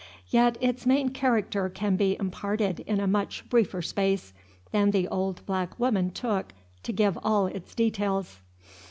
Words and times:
Yet 0.29 0.57
its 0.59 0.87
main 0.87 1.09
character 1.09 1.69
can 1.69 1.95
be 1.95 2.17
imparted 2.19 2.79
in 2.87 2.99
a 2.99 3.05
much 3.05 3.47
briefer 3.51 3.83
space 3.83 4.33
than 4.71 4.89
the 4.89 5.07
old 5.09 5.45
black 5.45 5.79
woman 5.79 6.09
took 6.09 6.53
to 6.81 6.91
give 6.91 7.19
all 7.21 7.45
its 7.45 7.75
details. 7.75 8.39